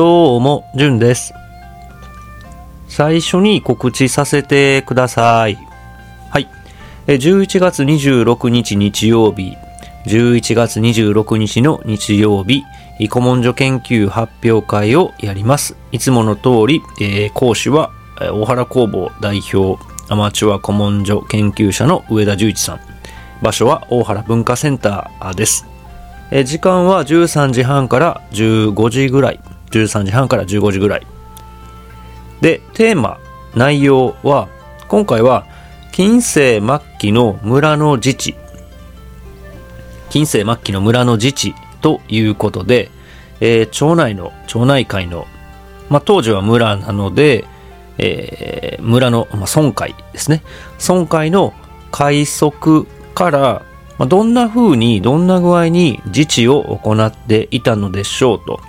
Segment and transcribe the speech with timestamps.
[0.00, 1.34] どうも、じゅんです。
[2.88, 5.58] 最初に告知させてください。
[6.30, 6.48] はい。
[7.06, 9.58] 11月26日日曜日、
[10.06, 12.62] 11月26日の日曜日、
[13.10, 15.76] 古文書研究発表会をやります。
[15.92, 22.80] いつもの通り、えー講師は、大原工房代表、アマチュア古文書研究者の上田十一さん。
[23.42, 25.66] 場所は大原文化センターです。
[26.46, 29.40] 時間は13時半から15時ぐらい。
[29.70, 31.06] 13時半から15時ぐらい。
[32.40, 33.18] で、テーマ、
[33.54, 34.48] 内容は、
[34.88, 35.46] 今回は、
[35.92, 38.34] 近世末期の村の自治。
[40.08, 42.90] 近世末期の村の自治ということで、
[43.40, 45.26] えー町内の、町内会の、
[45.88, 47.44] まあ、当時は村なので、
[47.98, 50.42] えー村の、まあ、村会ですね。
[50.78, 51.52] 村会の
[51.90, 53.62] 会則から、
[53.98, 58.60] まあ、どんな風に、どんな具合に自治を行っていたのでしょうと。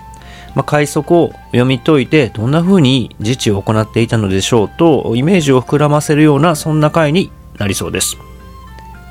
[0.54, 8.16] まあ、快速を読み解いて、どんな風に自治を行っていたのでしょうと、イメージを膨らませるような、そんな回になりそうです。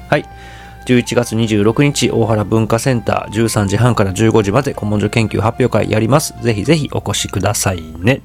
[0.10, 0.26] はい。
[0.86, 6.34] 11月26日、大原文化センター、13時半から15時まで古文書研究発表会やります。
[6.42, 8.22] ぜひぜひお越しくださいね。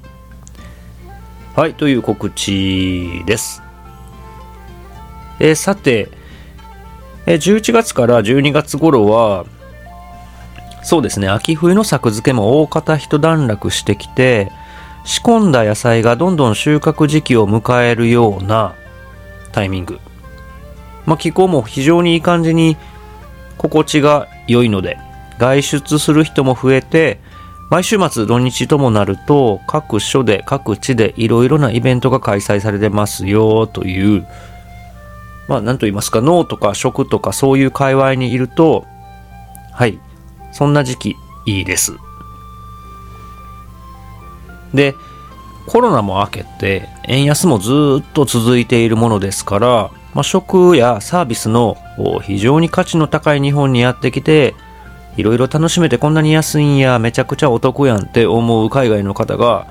[1.55, 3.63] はい、という告知です。
[5.39, 6.09] えーさて、
[7.27, 9.47] えー11月から12月頃は、
[10.87, 14.53] そうですね、秋冬の作付けも大方一段落してきて、
[15.05, 18.77] 仕込んだ野菜がどんどん収穫時期を迎えるような
[19.51, 19.99] タイミング。
[21.05, 22.77] まあ、気候も非常にいい感じに
[23.59, 24.97] 心地が良いので、
[25.41, 27.19] 外出する人も増えて、
[27.69, 34.25] 毎週末土日ともなると、各所で各地でいろいろなイベントが開催されてますよという、
[35.49, 38.87] まあ、なんと言いますか、脳とか食とかそういう界隈にいると、
[39.73, 39.99] はい、
[40.57, 41.99] そんな時期いいです。
[44.73, 44.95] で、
[45.67, 51.77] コロナも明けて、円安もずっと続いているものですから、まあ、食やサービスの
[52.23, 54.55] 非常に価値の高い日本にやってきて、
[55.19, 59.67] いろいろ楽しめてこんなに安いんや、めちゃくちゃお得やんって思う海外の方が、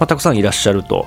[0.00, 1.06] まあ、たくさんいらっしゃると。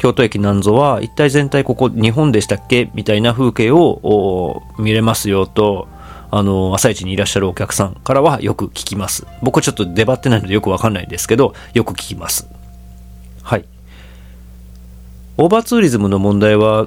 [0.00, 5.86] 京都駅なんぞは一体全体ここ日本でしたっけみたいな風景を見れますよと、
[6.30, 9.26] あの、朝一にいらっしゃるお客さんからはよく聞きます。
[9.42, 12.48] 僕ちょっと出張ってないのでよくわかんないんですけど、よく聞きます。
[13.42, 13.64] はい。
[15.38, 16.86] オーバーツーリズムの問題は、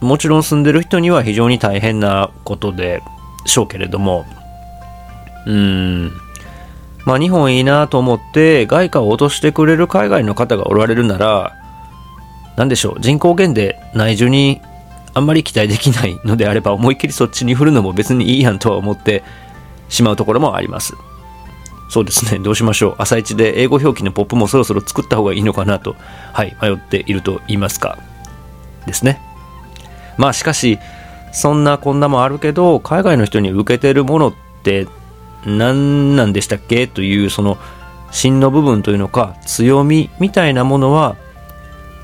[0.00, 3.02] もちろん住んでる人には非常に大変なことで
[3.44, 4.24] しょうけれども、
[5.46, 6.12] うーん。
[7.04, 11.56] まあ日本いいなと思って外貨を落としてくれる海外の方がおられるなら、
[12.56, 14.60] なんでしょう、人口減で内需に
[15.14, 19.22] あんまり期待できないのであれば思いっきりそっちに振るのも別にいいやんとは思って
[19.88, 20.94] しまうところもあります。
[21.88, 22.94] そうですね、どうしましょう。
[22.98, 25.96] 朝一で英語表記のポップもそろそろ作った方がいいのかなと、
[26.32, 27.98] はい、迷っていると言いますか。
[28.86, 29.20] ですね。
[30.16, 30.78] まあしかし、
[31.32, 34.86] そんなこんなもあるけど、海外の人に受けてるものって
[35.44, 37.58] 何なんでしたっけというその
[38.10, 41.16] 芯の部分というのか強みみたいなものは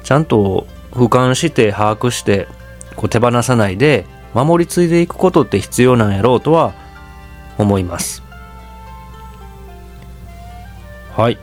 [0.05, 2.49] ちゃんと俯瞰して把握して
[2.97, 6.75] こう手放さないで守り継いでいくことって必要なんやろうとは
[7.59, 8.23] 思います。
[11.15, 11.39] はい。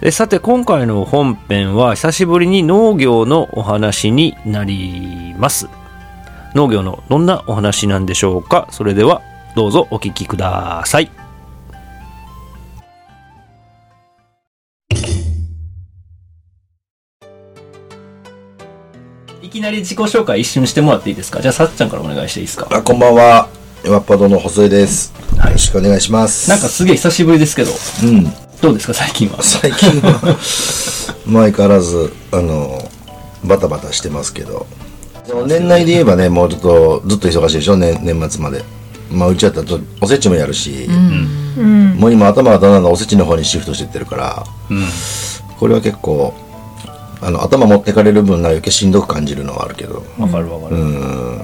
[0.00, 5.68] でさて今回の本編は久しぶりに農業のお話になります。
[6.54, 8.66] 農業のどんなお話なんでしょうか？
[8.70, 9.22] それでは
[9.54, 11.10] どうぞお聞きください。
[19.52, 21.42] きなり自己紹介一瞬してもらっていいですか？
[21.42, 22.66] じゃあさっちゃんからお願いしていいですか？
[22.70, 23.50] あこんばんは。
[23.84, 25.12] ワッパドの細江です。
[25.36, 25.46] はい。
[25.48, 26.48] よろしくお願いします。
[26.48, 27.70] なんかすげえ久しぶりですけど
[28.04, 28.24] うん。
[28.62, 28.94] どうですか？
[28.94, 29.42] 最近は。
[29.42, 30.38] 最近は、
[31.26, 32.78] まあ相変わらず、あの、
[33.44, 34.66] バタバタしてますけど。
[35.26, 38.64] でも年内で言えばね、もうちょっと、ずっと忙しいでしょ、ね、年末まで。
[39.10, 40.88] まあうちだったらちょっとおせちもやるし、
[41.98, 44.86] もう今頭がだんだんおせちの方にシフトしてってるから、うん。
[45.58, 46.32] これは結構、
[47.22, 50.04] あの、頭持ってかれる分な余計しんどく感じるのはあるけど。
[50.18, 51.40] わかるわかる、うん。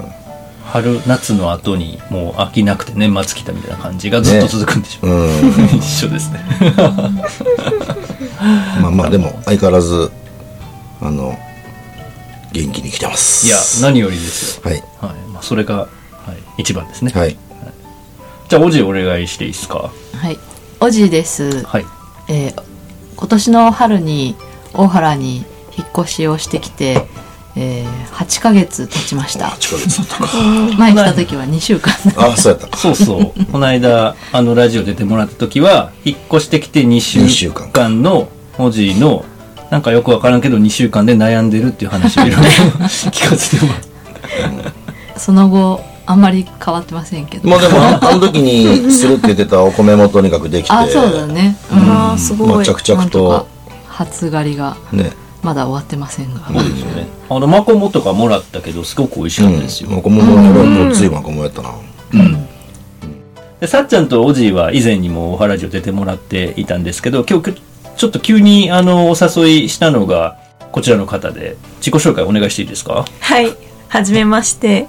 [0.64, 5.28] 春夏の後にもう飽きなくて年末来たみたいな感じがずっと続くんでしょう、うん。
[5.78, 6.44] 一緒ですね。
[8.82, 10.10] まあまあでも相変わらず
[11.00, 11.38] あの
[12.52, 13.46] 元気に来てます。
[13.46, 14.82] いや何よりですよ、はい。
[15.00, 15.14] はい。
[15.32, 15.86] まあ、それが、は
[16.58, 17.38] い、一番ですね、はい。
[18.48, 19.90] じゃあおじお願いしていいですか？
[20.16, 20.38] はい、
[20.80, 21.86] おじです、はい。
[22.28, 22.62] えー
[23.16, 24.36] 今年の春に
[24.74, 25.44] 大原に
[25.78, 27.06] 引っ越しをしてきて、
[27.56, 29.46] えー、8ヶ月経ちました。
[29.46, 30.28] 8ヶ月だったか。
[30.78, 31.92] 前来た時は2週間。
[32.16, 32.76] あそうやった。
[32.76, 33.44] そうそう。
[33.46, 38.28] この間あのラジオ出てもらった時は引っ越してきて2週二週間間の
[38.58, 39.24] おじいの
[39.70, 42.42] なんかよくわからんけど2週間で悩んでるっていう話をいろいろ
[43.10, 47.48] 聞かせてもらうその後あんまり変わってませんけど。
[47.48, 50.72] まあでもああの時にするって言ってたお米もとにかくできて。
[50.72, 51.78] あそうだね、うん。
[51.78, 53.46] あーすごいまあ、着々と。
[53.98, 55.10] 初狩りがね
[55.42, 61.74] まだ終わってませんが、そうですよねあのマコモとかもらったけどすごく美味しかったですよ、もこももごっついまこもやったな
[63.60, 67.60] でさっちゃんとおじいは以前にもおはらじを出てもらっていたんですけど今日
[67.96, 70.38] ちょっと急にあのお誘いしたのが
[70.70, 73.04] こちらの方で自己紹介お願いしていいですか？
[73.20, 73.56] はい。
[73.88, 74.86] はじめまして。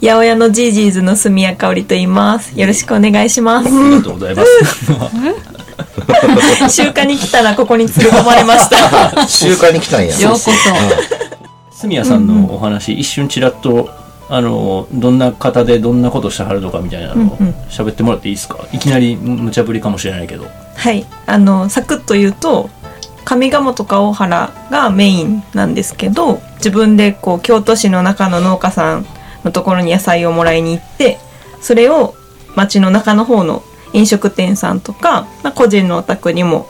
[0.00, 2.58] 八百屋のジージーズの住谷香織と言います。
[2.58, 3.68] よろしくお願いします。
[3.68, 4.84] ありがとうございます
[6.70, 9.26] 集荷に来たらここに連れ込まれました。
[9.28, 10.18] 集会に来たんや。
[10.20, 10.50] ようこそ。
[11.70, 13.90] 住谷さんのお話、一瞬ちらっと
[14.28, 17.36] あのどんな方でどんなことしてはるのかみたいなのを
[17.70, 18.58] 喋ってもらっていいですか？
[18.72, 20.46] いきなり無茶ぶりかもしれないけど。
[20.76, 21.04] はい。
[21.26, 22.70] あの、サクッと言うと、
[23.24, 29.06] 上賀茂とか大原がメインなんですけど、自分でこう、京都市の中の農家さん
[29.44, 31.18] のところに野菜をもらいに行って、
[31.60, 32.14] それを
[32.56, 33.62] 町の中の方の
[33.92, 36.66] 飲食店さんとか、まあ、個人のお宅にも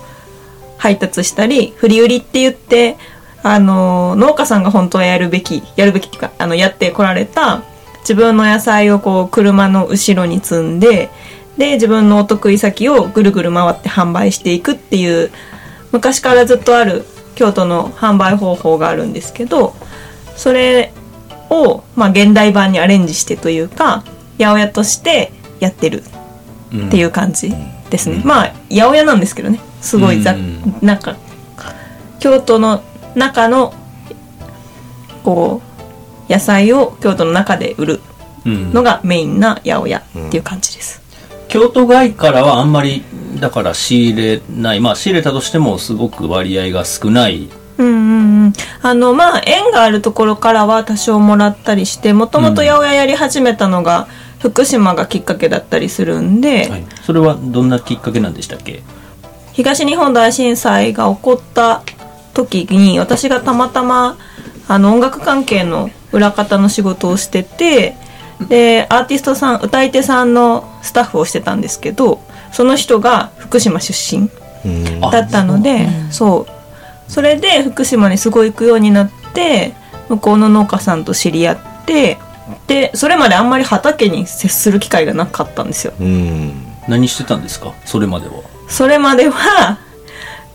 [0.79, 2.97] 配達したり、振り売りって言って、
[3.43, 7.63] あの、農家さんが本当はやるべき、やるべきっていうか、あの、やってこられた、
[8.01, 11.11] 自分の野菜をこう、車の後ろに積んで、
[11.57, 15.31] で、自分のお得意先をぐるぐる回って販売していくっていう、
[15.93, 17.05] 昔からずっとある
[17.35, 19.75] 京都の販売方法があるんですけど、
[20.37, 20.93] それ
[21.51, 24.05] を、まあ、現代版にアレンジしてというか、
[24.39, 26.03] 八百屋としてやってる。
[26.75, 27.53] っていう感じ
[27.91, 28.23] ですね。
[28.25, 29.61] まあ、八百屋なんですけどね。
[29.81, 31.17] すごいざ、うんなんか、
[32.19, 32.83] 京都の
[33.15, 33.75] 中の、
[35.25, 35.61] こ
[36.29, 38.01] う、野菜を京都の中で売る
[38.45, 41.03] うんのがメインな八百屋っていう感じです。
[41.49, 43.05] 京都外からはあんまり
[43.39, 48.53] だから仕入れないまあ仕入れたとしてもすごく割合が少ないうんうんうん。
[48.83, 54.09] あの、まあ、縁があるところからは多少もらったりして、もともと八百屋やり始めたのが、
[54.43, 58.83] 福島がきっかけだったりするんで、はい、それはどんなきっかけなんでしたっけ？
[59.53, 61.83] 東日本大震災が起こった
[62.35, 64.19] 時に私がたまたま
[64.69, 67.94] あの音楽関係の裏方の仕事をしてて
[68.49, 72.21] でアーティストさん歌い手さんのスタッフをしてたんですけど
[72.53, 74.29] その人が福島出身
[75.11, 76.53] だったのでそう。
[77.09, 79.75] それで福島にすごい行くようになって
[80.09, 82.17] 向こうの農家さんと知り合って
[82.67, 85.93] でそれまであんまり畑に接する機会がなかったんですよ。
[86.01, 86.53] うん。
[86.89, 87.73] 何してたんですか？
[87.85, 88.35] それまでは。
[88.69, 89.79] それまでは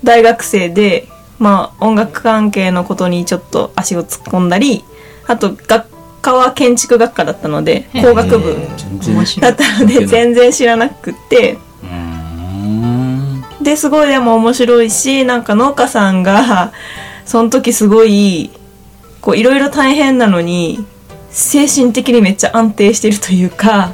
[0.03, 1.07] 大学生で、
[1.39, 4.83] まあ、音楽関係のことにちょっと足を突っ込んだり
[5.27, 5.87] あと学
[6.21, 8.55] 科は建築学科だったので工学部
[9.39, 11.57] だったので全然知らなくって。
[11.83, 13.43] うーん。
[13.63, 16.71] ですごいでも面白いしなんか農家さんが
[17.25, 18.51] その時すごい
[19.21, 20.85] こういろいろ大変なのに
[21.37, 23.91] 精神的にめっちゃ安定してるというか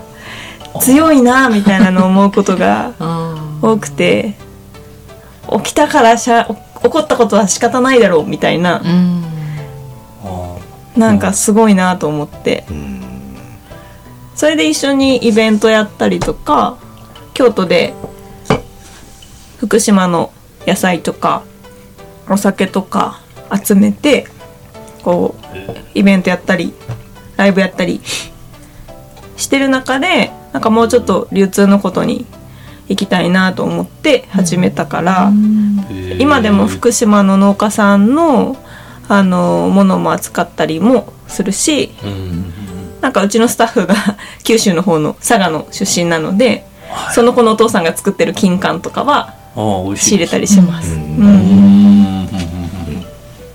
[0.79, 4.35] 強いなみたいなのを思うことがうん多くて
[5.63, 6.45] 起きたからしゃ
[6.81, 12.65] 起こったことは仕方ないだろうみたいなうなんかすごいなと思って。
[12.69, 13.01] うん。
[14.35, 16.77] それで一緒にイベントやったりとか
[17.33, 17.93] 京都で
[19.57, 20.31] 福島の
[20.67, 21.43] 野菜とか
[22.29, 23.21] お酒とか
[23.63, 24.27] 集めて
[25.03, 25.43] こう
[25.93, 26.73] イベントやったり
[27.37, 28.01] ライブやったり
[29.37, 32.25] してる中でなんかもうちょっと流通のことに
[32.89, 38.57] 行きたいなと思って始めたから、ー今でも福島の農家さんの
[39.09, 42.53] あのものも扱ったりもするしうん。
[43.01, 43.95] なんかうちのスタッフが
[44.45, 46.65] 九州の方の佐賀の出身なので、
[47.13, 49.33] その子のお父さんが作ってる金柑とかは
[49.95, 50.97] 仕入れたりします。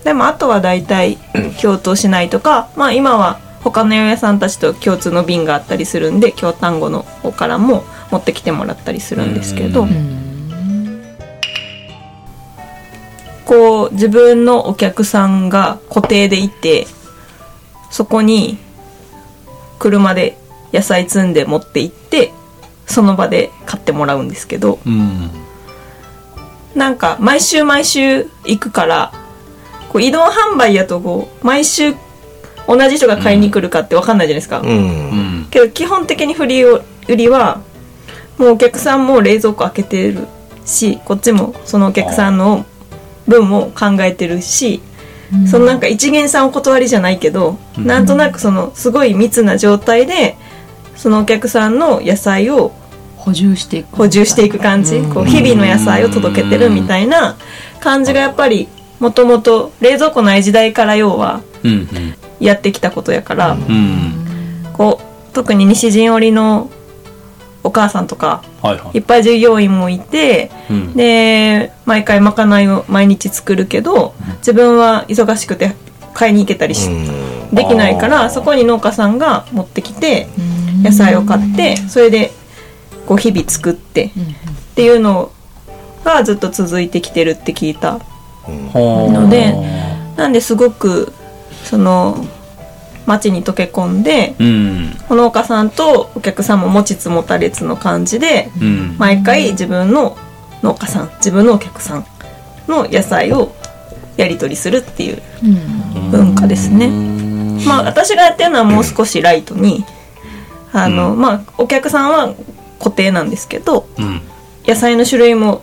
[0.05, 1.17] でもあとは大体
[1.59, 10.19] 京都市内とか、まあ今は他の八百屋さんたちと共通の便があったりするんで京丹後の方からも持ってきてもらったりするんですけど、うん。
[13.45, 16.87] こう自分のお客さんが固定でいて
[17.91, 18.59] そこに
[19.79, 20.37] 車で
[20.73, 22.33] 野菜積んで持って行って
[22.87, 25.31] その場で買ってもらうんですけどうん。
[26.75, 29.13] なんか毎週毎週行くから
[29.89, 31.95] こう移動販売やとこう毎週
[32.69, 34.69] 同じ人が買いに来るかって分かんないじゃないですか、うん。
[34.69, 34.73] う
[35.41, 35.47] ん。
[35.51, 37.63] けど基本的に振り売りは
[38.37, 40.29] もうお客さんも冷蔵庫開けてる
[40.67, 42.67] しこっちもそのお客さんの
[43.27, 44.83] 分も考えてるし、
[45.51, 47.87] そのなんか一元さんお断りじゃないけど、うん。
[47.87, 50.37] なんとなくそのすごい密な状態で
[50.95, 52.73] そのお客さんの野菜を
[53.17, 53.97] 補充していく。
[53.97, 55.15] 補充していく感じ、うん。
[55.15, 57.37] こう日々の野菜を届けてるみたいな
[57.81, 58.69] 感じがやっぱり
[59.01, 61.89] もともと冷蔵庫ない時代から要はうん
[62.41, 63.61] やってきたことやから、うん。
[63.61, 64.25] うん
[64.73, 66.71] こう特に西陣織の
[67.65, 68.99] お母さんとかはいはい。
[68.99, 70.95] いっぱい従業員もいてうん。
[70.95, 75.75] で毎回まかないを毎日作るけど自分は忙しくて
[76.15, 76.95] 買いに行けたりし、う
[77.53, 77.55] ん。
[77.55, 80.29] できないからそこに農家さんが持ってきて
[80.83, 82.31] 野菜を買ってそれで
[83.07, 84.11] こう日々作ってっ
[84.75, 85.33] ていうの
[86.05, 88.01] がずっと続いてきてるって聞いた
[88.75, 89.55] ので
[90.17, 91.13] なんですごく
[91.69, 92.25] その
[93.05, 94.97] 町に溶け込んでうん。
[95.11, 98.97] 農家さんとお客さんも持ちつ持たれつの感じでうん。
[98.99, 100.17] 毎回自分の
[100.63, 102.07] 農家さん自分のお客さん
[102.67, 103.53] の野菜を
[104.17, 105.23] やり取りするっていう
[106.11, 106.89] 文化ですね。
[107.67, 109.85] まあ私がやってるのはもう少しライトに
[110.73, 112.35] あの、まあお客さんは
[112.79, 114.21] 固定なんですけどうん。
[114.67, 115.63] 野菜の種類も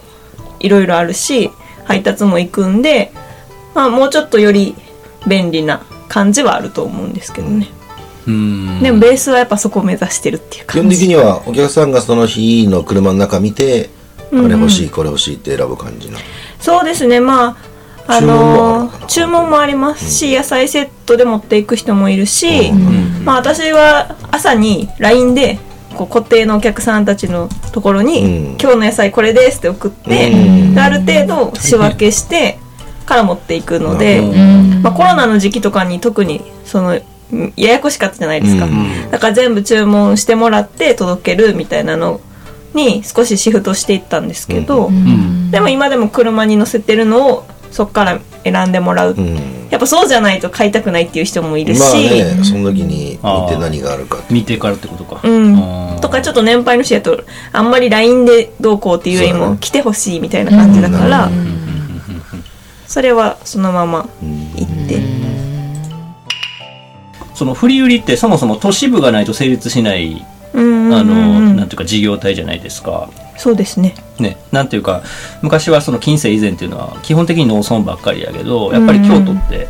[0.59, 1.51] いろいろあるし
[1.85, 3.11] 配達も行くんで、
[3.75, 4.75] まあ、もうちょっとより
[5.27, 7.67] 便利な感じはあると思うんですけどね、
[8.27, 8.79] うん。
[8.81, 13.89] でもベースはやっぱそこを目指してるっていう基本感じ的にはお客さんがその日の車の中見て
[14.29, 16.17] これ欲しいこれ欲しいって選ぶ感じの。
[16.59, 17.19] そうですね。
[17.19, 17.57] まあ
[18.07, 22.71] あ注文もあの注文もありますし、野菜セットで持っていく人もいるし、
[23.23, 25.59] まあ私は朝に LINE で
[25.95, 28.57] こう固定のお客さんたちのところに、うん。
[28.61, 30.75] 今日の野菜これですって送って、うん。
[30.75, 32.59] である程度仕分けして
[33.05, 34.81] から持っていくので、うん。
[34.81, 36.99] まあ、コロナの時期とかに特にその
[37.31, 39.11] うんややこしかったじゃないですか、うん。
[39.11, 42.21] だから全部注文してもらって届けるみたいなの
[42.73, 45.51] に少しシフトしていったんですけど、うん。
[45.51, 49.55] でも今でも車に乗せてるのをそこから選んでもらう、うん。
[49.69, 55.21] やっぱそうじゃないと買いたくないっていう人もいるし、まあねその時に見て何があるか見てからってことか。
[55.23, 55.99] うん。
[56.01, 61.54] とかちょっと年配の人やとあんまり LINE でどうこうっていうよりも来てほしいみたいな感じだから、うん
[62.95, 65.01] それはそのままうん行って、
[67.33, 71.57] その振り売りってそもそも都市部がないと成立しないうんうんあのうん。
[71.57, 73.09] なんていうか事業体じゃないですか。
[73.35, 73.95] そうですね。
[74.17, 75.03] ね、なんていうか
[75.41, 79.67] 昔はその近世以前っていうのは基本的に農村ばっかりやけどやっぱり京都って、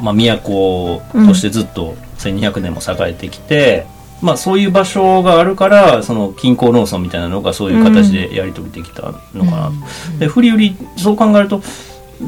[0.00, 3.84] まあ、都としてずっと1200年も栄えてきて、
[4.22, 9.72] まあ、そういう場所があるからその近郊農村みたいなのがそういう形でやり取りできたのかな、
[10.18, 11.60] で振り売りそう考えると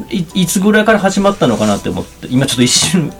[0.09, 3.13] いいつぐらいから始まったのかなって思って今ちょっと一瞬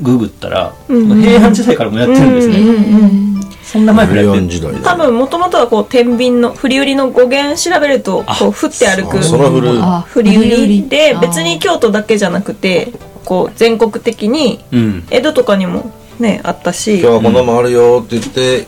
[0.00, 1.12] ググったら、うん。
[1.12, 3.40] うん平安時代からもやってるんですね、うんうんうん。
[3.62, 10.88] そんな前からやって4る時代で多分もともとはこう天秤の振り売りの語源調べるとこう振って歩く振り売り。
[10.88, 12.92] で別に京都だけじゃなくて
[13.24, 15.06] こう全国的にうん。
[15.10, 17.00] 江戸とかにもねあったし。
[17.00, 18.66] 今日はこんなもんあるよって言って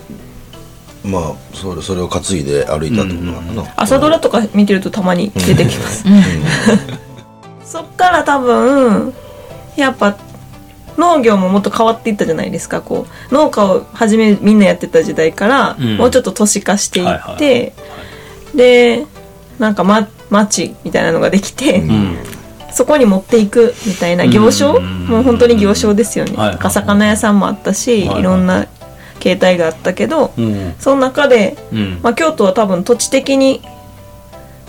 [1.05, 3.75] まあそれそれを担いで歩いたってことなのかな。
[3.77, 6.05] 朝ドラとか見てるとたまに出てきます
[7.73, 9.15] そっから多分
[9.77, 10.19] やっぱ
[10.99, 12.83] 農業ももっと変わっていったじゃないですか。
[12.83, 15.97] こう農家を初めみんなやってた時代から、うん。
[15.97, 17.73] もうちょっと都市化していって、はいはい
[18.55, 19.07] で
[19.59, 22.17] なんか、ま、町みたいなのができて、うん。
[22.73, 25.07] そこに持っていくみたいな行商、うん。
[25.07, 28.21] もう本当に行商ですよね、はいはい魚屋さんもあったし、はいはい。
[28.21, 28.67] いろんな
[29.21, 30.75] 形態があったけど、うん。
[30.79, 32.01] その中で、うん。
[32.03, 33.63] まあ、京都は多分土地的に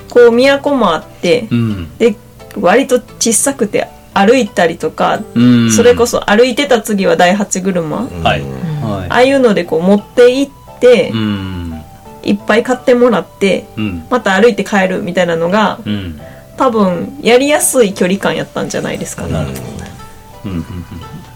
[0.10, 1.98] こう都もあって、うん。
[1.98, 2.15] で
[2.60, 5.72] 割と小さくて歩いたりとか、うん。
[5.72, 8.81] それこそ歩いてた次は第八車、あはい、うん。
[8.81, 11.83] はあいうのでこう持って行って、い、うん。
[12.24, 14.05] いっぱい買ってもらってうん。
[14.10, 16.19] また歩いて帰るみたいなのがうん。
[16.55, 19.48] 多分やりやすい距離感やったんじゃないですかね。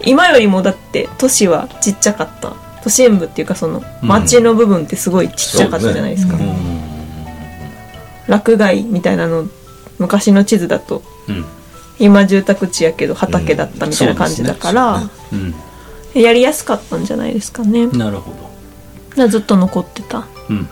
[0.04, 2.52] 今よりもだって都市はちっちゃかった。
[2.84, 6.80] 都心部っていうかその町の部分ってすごいちっちゃかったじゃないですか、うんうん。
[8.28, 9.48] 落外みたいなの
[9.98, 11.44] 昔の地図だとうん。
[12.00, 15.54] 今住宅地やけど畑だったみたいな感じだから、うん。
[16.14, 17.88] やりやすかったんじゃないですかね。
[17.88, 18.32] なるほ
[19.16, 19.28] ど。
[19.28, 20.26] ずっと残ってた。
[20.48, 20.68] うんうんうん。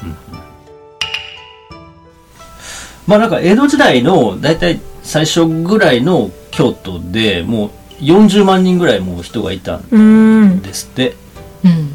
[3.09, 11.17] まあなんか江戸時代の大体最初ぐらいの京都でもう40万人ぐらいもう人がいたんですって。
[11.65, 11.91] うん。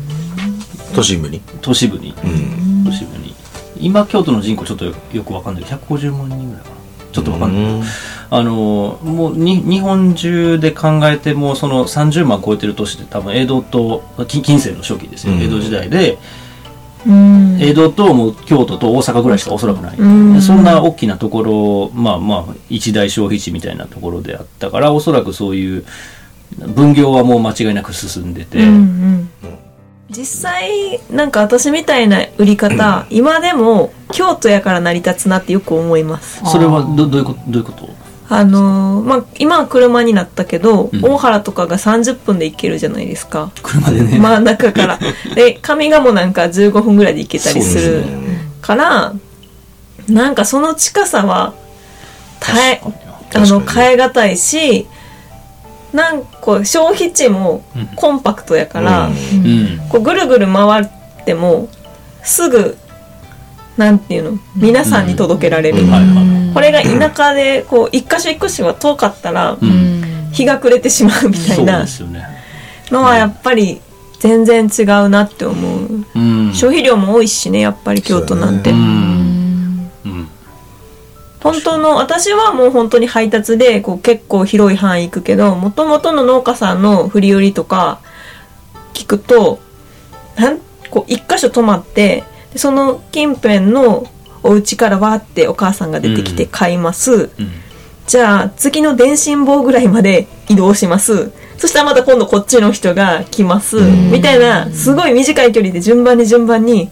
[0.94, 1.42] 都心部に？
[1.62, 2.14] 都市部に。
[2.22, 2.84] うん。
[2.84, 3.34] 都市部に。
[3.80, 5.64] 今京都の人口ちょっとよよくわかんない。
[5.64, 6.81] けど150万人ぐらいかな
[7.12, 7.84] ちょっとわかんない、うん。
[8.30, 15.42] あのもうに日本中で考えてもその30万超えてる都市って多分江戸と近近世の初期ですよ、うん。
[15.42, 16.18] 江戸時代で
[17.06, 17.58] うん。
[17.60, 20.34] 江戸ともう京都と大阪ぐらいしかおそらくない、うん。
[20.34, 25.86] でそんな大きなところまあまあ一大消費地みたいなところであったからおそらくそういう
[26.58, 28.66] 分業はもう間違いなく進んでて、うん。
[28.66, 29.30] うん
[30.16, 36.42] 実際なんか私みたいな売り方、今でも京都やから成り立つなってよく思います。
[36.46, 37.90] それはどどういうことどういうこと？
[38.30, 41.04] あのーまあ今は車になったけど、うん。
[41.06, 43.52] 大原とかが30分で行けるじゃないですか。
[43.64, 45.00] 車でね、真ん中から。
[45.36, 48.04] で上賀茂なんか15分ぐらいで行けたりする
[48.62, 49.14] から
[50.10, 51.54] なんかその近さは
[52.40, 52.82] 耐え
[53.36, 54.88] あの変え難いし
[55.94, 57.64] なんか消費地も
[57.96, 59.80] コンパクトやから、うん。
[59.90, 60.90] こうぐるぐる回っ
[61.26, 61.68] ても
[62.24, 62.78] すぐ
[63.78, 65.80] なんていうの皆さんに届けられる、
[66.54, 70.02] これが田舎でこう一箇所一箇所は遠かったらうん。
[70.32, 71.86] 日が暮れてしまうみたそいうな
[72.90, 73.82] のはやっぱり
[74.20, 78.72] 全然違うなって思う、うん、消費量も多いしねやっぱり京都なんて、
[81.52, 88.00] 本当の私はもう本当に配達でこう結構広い範囲行くけどもともとの農家さんの振り売りとか
[88.94, 89.60] 聞くと
[90.38, 94.06] なんこう一箇所止まってでその近辺の
[94.44, 97.52] お家からわーってお母さんが出てきて買います、うん。
[98.08, 101.32] じゃあ次の電信棒ぐらいまで移動します。
[101.58, 104.12] そしたらまた今度こっちの人が来ます、ん。
[104.12, 106.90] みたいなすごい短い距離で順番に順番に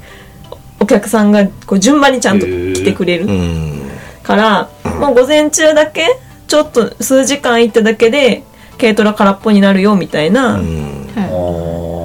[0.79, 3.78] お客さんがこう順番にちゃんと来てくれる、うん
[4.29, 4.69] から、
[4.99, 6.05] もう午前中だけ
[6.47, 8.43] ちょっと数時間行っただけで
[8.79, 10.59] 軽トラ空っぽになるよみたいな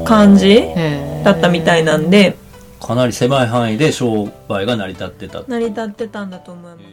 [0.06, 0.64] 感じ
[1.22, 2.38] だったみたいなんで。
[2.80, 5.42] かなり狭い範囲で商売が成り立ってた。
[5.46, 6.84] 成り立ってたんだと思います。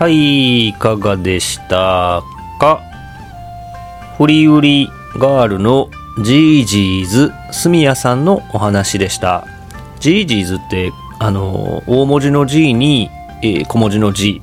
[0.00, 2.24] はい、いかがでした
[2.58, 2.80] か？
[4.18, 9.46] 振売ガールの Gg's スミヤさんのお話でした。
[10.00, 13.08] Gg's って、あの、大文字の G に、
[13.42, 14.42] えー小文字の G。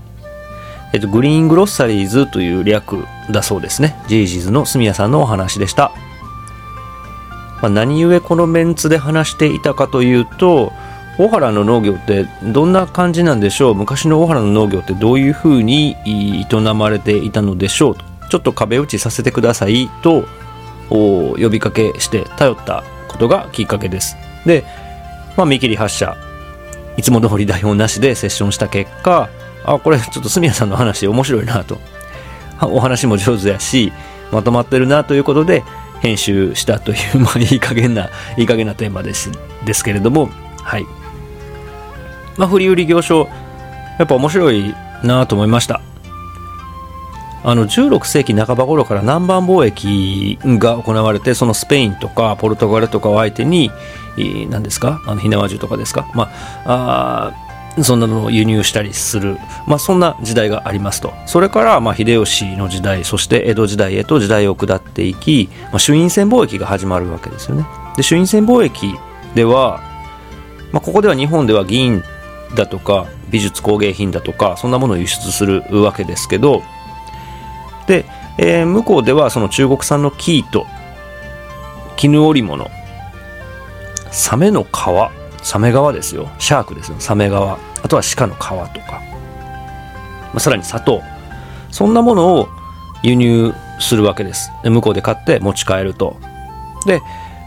[0.94, 4.02] えっと、 green groceries という略だそうですね。
[4.08, 5.92] Gg's のスミヤさんのお話でした。
[7.62, 10.72] まあ、何故このメンツで話していたかというと、
[11.20, 13.75] 大原の農業ってどんな感じなんでしょう？
[13.75, 17.96] 昔の大原の農業ってどういうふうに営まれていたのでしょう？
[18.30, 20.25] ちょっと壁打ちさせてくださいと
[20.90, 24.16] 呼びかけして頼ったことがきっかけです。
[24.46, 24.64] で、
[25.36, 26.18] まあ、見切り発車。
[26.98, 29.30] いつも通り台本なしでセッションした結果
[29.64, 31.78] あこれちょっと住谷さんの話面白いなと。
[32.62, 33.94] お話も上手やし
[34.32, 35.64] まとまってるなということで
[36.02, 39.32] 編集したという、 まあ、いい加減ないい加減なテーマです
[39.66, 40.30] ですけれども。
[40.64, 40.86] はい。
[42.38, 43.30] まあ、振り売り行商
[44.00, 45.82] やっぱ面白いなと思いました。
[47.50, 53.72] あの16世紀半ば頃から南蛮貿易が行われてそのスペインとかポルトガルとかを相手に
[54.50, 55.01] 何ですか？
[55.07, 56.12] あの火縄銃とかですか？
[56.14, 56.29] ま
[56.66, 57.31] あ
[57.77, 61.14] あそんなのを輸入したりする、まあ、そんな時代がありますと。
[61.25, 67.66] それから、まあ、秀吉の時代そして江戸時代へと時代を下っていき、まあ、朱印船貿易が始まるわけですよね。
[67.96, 68.94] で朱印船貿易
[69.36, 69.79] では、
[70.74, 72.03] まあ、ここでは日本では銀
[72.57, 76.64] だとか美術工芸品だとかそんなものを輸出するわけですけど
[77.88, 78.06] で、
[78.38, 80.66] えー向こうではその中国産の生糸
[81.96, 82.70] 絹織物
[84.12, 84.68] サメの皮
[85.44, 86.30] サメ革ですよ。
[86.40, 86.98] シャークですよ。
[87.00, 89.02] サメ革あとは鹿の皮とか、
[90.28, 91.02] まあ、さらに砂糖。
[91.72, 92.50] そんなものを
[93.04, 94.52] 輸入するわけです。
[94.64, 96.18] で向こうで買って持ち帰ると。
[96.86, 97.02] で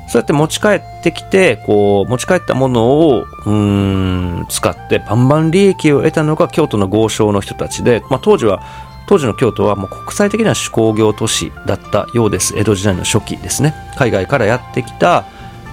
[0.08, 8.62] そうやって持ち帰ってきてこう持ち帰ったものをうん使ってバンバン利益を得たのが京都の豪商の人たちで、まあ、当時は
[9.10, 12.56] 当時の京都はもう国際的な手工業都市だったようです。
[12.56, 13.74] 江戸時代の初期ですね。
[13.96, 15.24] 海外からやってきた。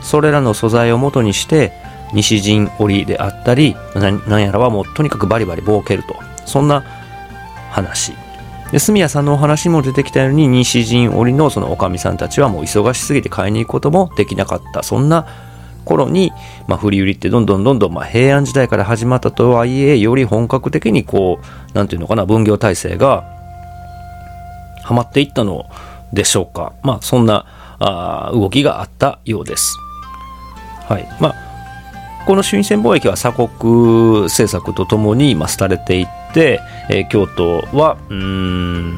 [0.01, 1.71] それらの素材を元にして
[2.13, 6.15] 西陣織であったりななんやらはもうとにかくバリバリ儲けると。
[6.47, 6.83] そんな
[7.69, 8.15] 話。
[8.71, 14.81] で住谷さんのお話にも出てきたように西陣織のそのおかみさんたちはもう忙しすぎて買いに行くこともできなかった。
[14.81, 15.27] そんな
[15.87, 16.31] 頃に、
[16.67, 23.23] まあ、振り売りってどんどんどんどん、まあ、平安時代から始まったとはいえより本格的にこうなんていうのかな分業体制が
[24.83, 25.65] はまっていったの
[26.13, 26.73] でしょうか。
[26.83, 27.45] まあそんな
[27.79, 29.77] あ動きがあったようです。
[30.87, 31.07] はい。
[31.19, 31.35] まあ
[32.25, 38.95] この朱印船貿易は鎖国政策とともに、まあ、廃れていって、えー京都はうん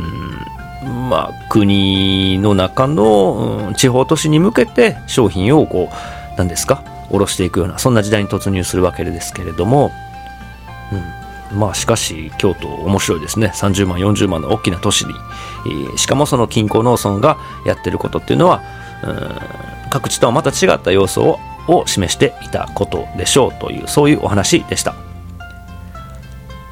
[1.10, 5.96] まあ国の中の、うん地方都市に向けて商品をこう
[6.40, 6.84] 何ですか？
[7.12, 9.92] 卸していくようなそんな時代に突入するわけですけれども、
[11.52, 13.52] うん、まあしかし京都面白いですね。
[13.54, 15.14] 30万40万の大きな都市に、
[15.66, 18.62] えーしかもその近郊農村がやってることっていうのは
[19.04, 19.08] う
[19.88, 24.96] ん各地とはまた違った要素をを示していたことでしょうというそういうお話でした。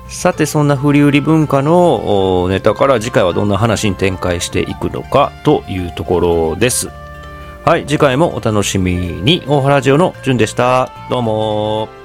[0.10, 6.90] さてそんな振り売り文化のネタから次回はどんな話に展開していくのかというところです。
[7.68, 9.44] はい、次回もお楽しみに。
[9.46, 10.90] 大原ジオのじゅんでした。
[11.10, 11.97] どうも。